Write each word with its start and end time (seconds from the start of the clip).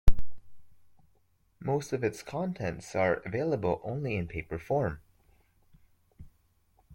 Most 1.59 1.93
of 1.93 2.03
its 2.03 2.23
contents 2.23 2.95
are 2.95 3.17
available 3.23 3.79
only 3.83 4.15
in 4.15 4.27
paper 4.27 4.57
form. 4.57 4.99